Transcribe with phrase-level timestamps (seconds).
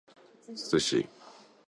[0.65, 0.99] sushi